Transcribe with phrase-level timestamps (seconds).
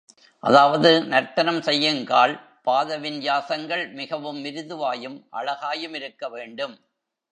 [0.43, 2.33] அதாவது நர்த்தனம் செய்யுங்கால்
[2.65, 6.75] பாதவின்யாசங்கள் மிகவும் மிருதுவாயும் அழகாயுமிருக்க வேண்டும்.